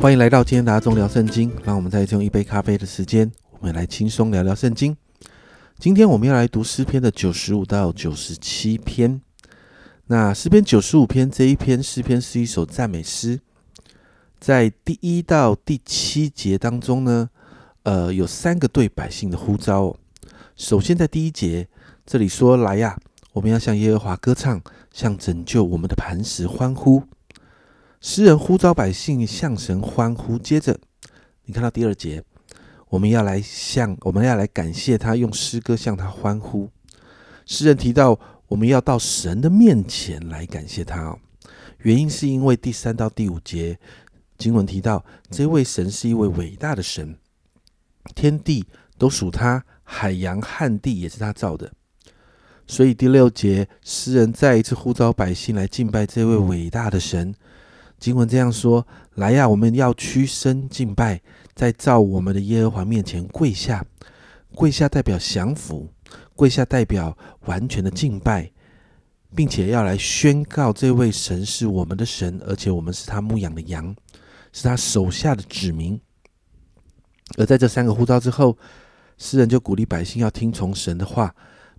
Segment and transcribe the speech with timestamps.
[0.00, 4.96] 欢迎来到今天的中聊圣经，让我们再用一杯咖啡的时间，我们来轻松聊聊圣经。
[5.78, 9.20] 今天我们要来读诗篇的九十五到九十七篇。
[10.06, 13.40] 那诗篇九十五篇这一篇诗篇是一首赞美诗，
[14.40, 17.28] 在第一到第七节当中呢，
[17.82, 19.94] 呃，有三个对百姓的呼召。
[20.56, 21.68] 首先在第一节
[22.06, 22.98] 这里说：“来呀，
[23.34, 24.62] 我们要向耶和华歌唱，
[24.94, 27.02] 向拯救我们的磐石欢呼。”
[28.00, 30.38] 诗人呼召百姓向神欢呼。
[30.38, 30.78] 接着，
[31.44, 32.24] 你看到第二节，
[32.88, 36.70] 我们要来向我们要来感谢他，用诗歌向他欢呼。
[37.44, 38.18] 诗人提到，
[38.48, 41.18] 我们要到神的面前来感谢他哦。
[41.80, 43.78] 原因是因为第三到第五节
[44.38, 47.18] 经文提到，这位神是一位伟大的神，
[48.14, 48.64] 天地
[48.96, 51.70] 都属他，海洋旱地也是他造的。
[52.66, 57.34] 所以第六节，诗人再一次呼召百姓来敬拜这位伟大的神。
[58.00, 58.84] 经文这样说
[59.16, 61.20] ：“来呀，我们要屈身敬拜，
[61.54, 63.84] 在造我们的耶和华面前跪下。
[64.54, 65.86] 跪下代表降服，
[66.34, 68.50] 跪下代表完全的敬拜，
[69.36, 73.94] 并且要来宣告这位神是我们的神，而且我们是他牧养的羊，
[74.50, 76.00] 是他手下的子民。
[77.36, 78.56] 而在这三个呼召之后，
[79.18, 81.32] 诗人就鼓励百姓要听从神的话，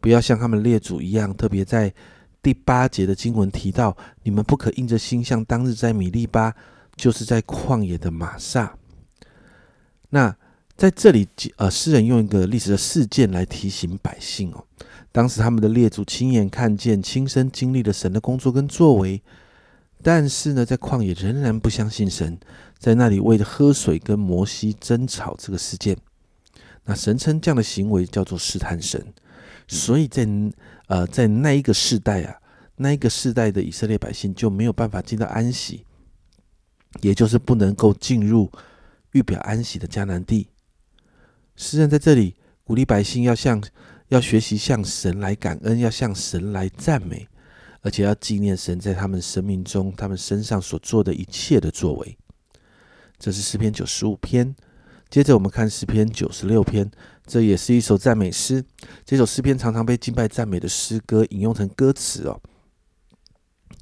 [0.00, 1.94] 不要像他们列祖一样，特别在。”
[2.42, 6.54] 第八节的经文提到：“你们不可硬着心，像当日在米利巴，
[6.96, 8.76] 就是在旷野的玛撒。”
[10.10, 10.36] 那
[10.76, 14.64] 在这里，呃，诗人用一个历史的事件来提醒百姓哦，
[15.10, 19.20] 当时他们的列祖亲眼看见、亲身经历了神的工作跟作为，
[20.02, 22.38] 但是呢，在旷野仍然不相信神，
[22.78, 25.96] 在那里为了喝水跟摩西争吵这个事件，
[26.84, 29.12] 那神称这样的行为叫做试探神，
[29.68, 30.26] 所以在。
[30.88, 32.40] 呃，在那一个世代啊，
[32.76, 35.84] 那一个世代的以色列百姓就没有办法进到安息，
[37.02, 38.50] 也就是不能够进入
[39.12, 40.48] 预表安息的迦南地。
[41.56, 43.62] 诗人在这里鼓励百姓要向
[44.08, 47.28] 要学习向神来感恩，要向神来赞美，
[47.82, 52.16] 而且要纪念神在他们生命中、他们身上所做的一切的作为。
[53.18, 54.56] 这是诗篇九十五篇。
[55.10, 56.90] 接着我们看诗篇九十六篇，
[57.26, 58.62] 这也是一首赞美诗。
[59.06, 62.40] 这首诗篇常常被敬拜赞美的诗歌引用成歌词哦。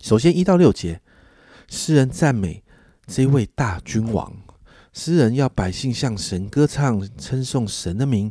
[0.00, 1.00] 首先一到六节，
[1.68, 2.62] 诗人赞美
[3.08, 4.32] 这位大君王，
[4.92, 8.30] 诗人要百姓向神歌唱，称颂神的名，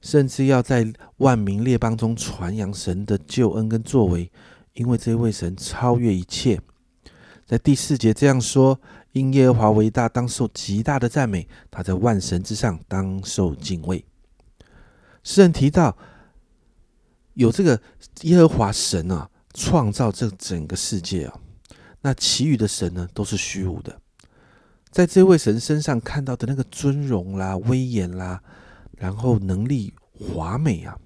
[0.00, 4.30] 甚至要在万民列邦中传扬神的救恩跟作为，
[4.74, 6.60] 因为这位神超越一切。
[7.52, 8.80] 在第四节这样说。
[9.12, 14.02] 因耶和华为大，当受极大的赞美；他在万神之上，当受敬畏。
[15.22, 15.94] 诗人提到，
[17.34, 17.78] 有这个
[18.22, 21.38] 耶和华神啊，创造这整个世界啊，
[22.00, 24.00] 那其余的神呢，都是虚无的。
[24.90, 28.42] 在这位神身上看到的那个尊荣啦、威严啦，
[28.96, 30.98] 然后能力华美啊，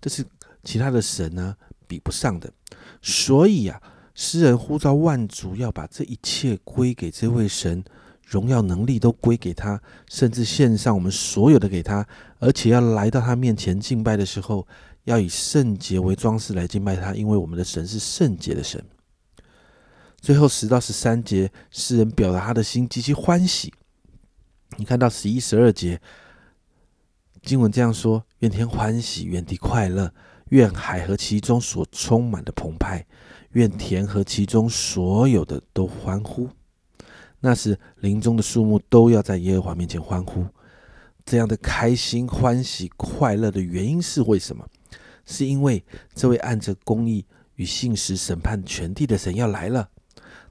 [0.00, 0.26] 这是
[0.64, 1.54] 其他的神呢
[1.86, 2.52] 比不上的。
[3.00, 3.80] 所以啊。
[4.16, 7.84] 诗人呼召万族要把这一切归给这位神，
[8.24, 12.04] 荣耀能力都归给他，甚至献上我们所有的给他，
[12.38, 14.66] 而且要来到他面前敬拜的时候，
[15.04, 18.82] 要以圣洁为装饰来敬拜他，因为我们的神是圣洁的神。
[20.18, 23.70] 最后十到十三节，诗人表达他的心极其欢喜。
[24.78, 26.00] 你看到十一、十二节
[27.42, 30.10] 经文这样说：愿天欢喜，愿地快乐，
[30.48, 33.06] 愿海和其中所充满的澎湃。
[33.56, 36.46] 愿田和其中所有的都欢呼，
[37.40, 40.44] 那时林中的树木都要在耶和华面前欢呼。
[41.24, 44.68] 这样的开心、欢喜、快乐的原因是为什么？
[45.24, 45.82] 是因为
[46.14, 47.24] 这位按着公义
[47.54, 49.88] 与信实审判全地的神要来了，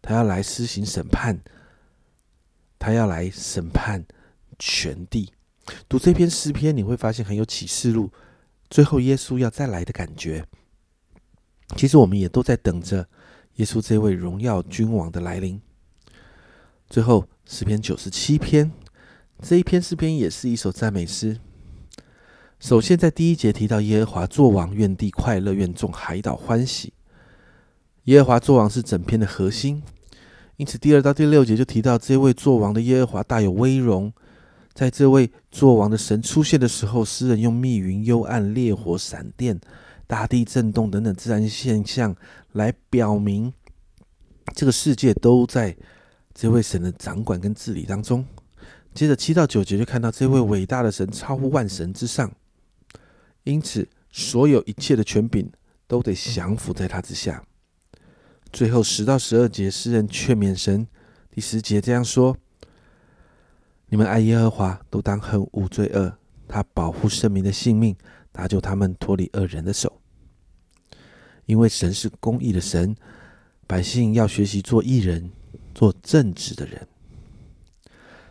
[0.02, 1.40] 他要来施行审判，
[2.80, 4.04] 他要来审判
[4.58, 5.32] 全地。
[5.88, 8.12] 读这篇诗篇，你会发现很有启示录，
[8.68, 10.44] 最后耶稣要再来的感觉。
[11.76, 13.08] 其实我们也都在等着
[13.56, 15.60] 耶稣这位荣耀君王的来临。
[16.90, 18.72] 最后诗篇九十七篇
[19.42, 21.40] 这一篇诗篇也是一首赞美诗。
[22.60, 26.94] 首先在第一节提到耶和华作王，愿地快乐，愿众海岛欢喜。
[28.06, 29.84] 耶和华作王是整篇的核心，
[30.58, 34.14] 因此第二到第六节就提到这位作王的耶和华大有威荣。
[34.74, 39.60] 在这位作王的神出现的时候，诗人用密云、幽暗、烈火、闪电。
[40.08, 42.16] 大地震动等等自然现象，
[42.54, 43.54] 来表明
[44.54, 45.76] 这个世界都在
[46.34, 48.26] 这位神的掌管跟治理当中。
[48.94, 52.32] 接着七到九节就看到这位伟大的神超乎万神之上，
[53.44, 55.52] 因此所有一切的权柄
[55.88, 57.44] 都得降服在他之下。
[58.54, 60.88] 最后十到十二节，诗人劝勉神。
[61.30, 62.38] 第十节这样说：
[63.88, 66.18] 你们爱耶和华，都当恨恶罪恶。
[66.48, 67.94] 他保护圣民的性命，
[68.36, 69.92] 搭救他们脱离恶人的手。
[71.46, 72.94] 因为神是公义的神，
[73.66, 75.32] 百姓要学习做义人，
[75.74, 76.86] 做正直的人。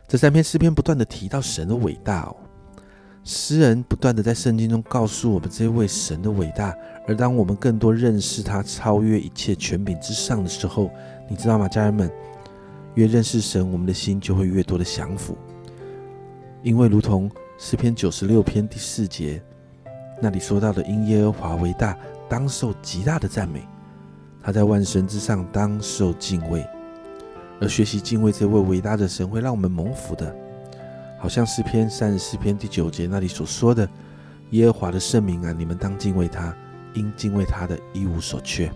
[0.07, 2.37] 这三篇诗篇不断的提到神的伟大哦，
[3.25, 6.77] 诗人不断的在圣经中告诉我们这位神的伟大。
[7.07, 10.91] 而当我们更多认识他超越一切权柄之上的时候，
[11.29, 12.11] 你知道吗，家人们？
[12.95, 15.37] 越认识神，我们的心就会越多的降服。
[16.63, 19.43] 因为如同诗篇九十六篇第四节
[20.21, 21.97] 那里说到的：“因耶和华为大，
[22.29, 23.61] 当受极大的赞美；
[24.43, 26.67] 他在万神之上，当受敬畏。”
[27.61, 30.35] 而学习敬畏这位伟大的神，会让我们蒙福的。
[31.19, 33.89] 好像诗篇三十四篇第九节那里所说的
[34.51, 36.55] ：“耶和华的圣名啊，你们当敬畏他，
[36.95, 38.71] 因敬畏他的一无所缺。”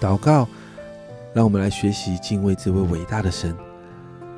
[0.00, 0.48] 祷告，
[1.32, 3.56] 让我们来学习敬畏这位伟大的神，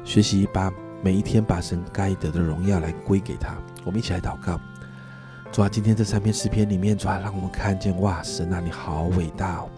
[0.04, 0.72] 学习把
[1.02, 3.56] 每一天把神该得的荣耀来归给他。
[3.84, 4.60] 我们一起来祷告。
[5.54, 9.70] 主啊，今天这三篇诗篇里面，主啊，让我们看见哇，神啊，你好伟大哦！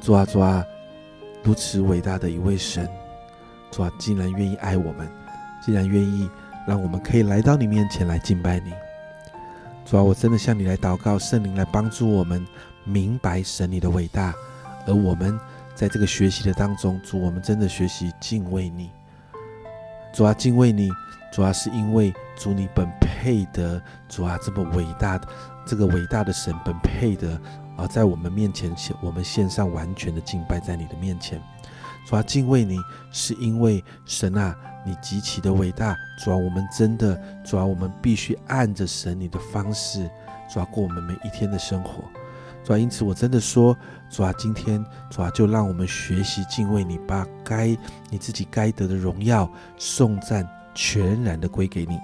[0.00, 0.64] 主啊，主啊。
[1.44, 2.88] 如此伟大的一位神，
[3.70, 5.08] 主啊，竟然愿意爱我们，
[5.64, 6.28] 竟然愿意
[6.66, 8.72] 让我们可以来到你面前来敬拜你。
[9.84, 12.44] 主啊，我真的向你来祷告，圣灵来帮助我们
[12.82, 14.34] 明白神你的伟大，
[14.88, 15.38] 而我们
[15.72, 18.90] 在这个学习的当中，主，我们真的学习敬畏你。
[20.12, 20.90] 主啊，敬畏你，
[21.32, 25.28] 主要是因为主你本配得，主啊，这么伟大的
[25.64, 27.40] 这个伟大的神本配得。
[27.74, 31.40] 啊在我们面前献，我们献上完全的敬拜，在你的面前，
[32.06, 32.76] 主要敬畏你，
[33.10, 34.54] 是因为神啊，
[34.84, 35.96] 你极其的伟大。
[36.22, 40.08] 主要我们真的，主要我们必须按着神你的方式，
[40.52, 42.04] 主要过我们每一天的生活。
[42.64, 43.76] 主要因此，我真的说，
[44.10, 47.76] 主啊今天，主啊就让我们学习敬畏你，把该
[48.08, 51.98] 你自己该得的荣耀、颂赞全然的归给你。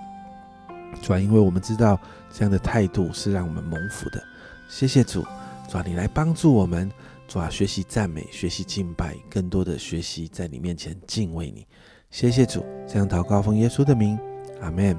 [1.00, 1.98] 主要因为我们知道
[2.32, 4.22] 这样的态度是让我们蒙福的。
[4.68, 5.24] 谢谢主。
[5.68, 6.90] 主啊，你来帮助我们，
[7.28, 11.66] 主啊，学习赞美，学习敬拜，更多的学习在你面前敬畏你。
[12.10, 14.18] 谢谢主，这样祷告奉耶稣的名，
[14.62, 14.98] 阿门。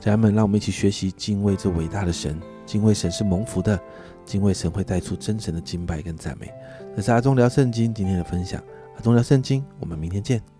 [0.00, 2.38] 家人们，让我们一起学习敬畏这伟大的神。
[2.66, 3.80] 敬畏神是蒙福的，
[4.26, 6.52] 敬畏神会带出真诚的敬拜跟赞美。
[6.94, 8.62] 这是阿忠聊圣经今天的分享，
[8.96, 10.55] 阿忠聊圣经，我们明天见。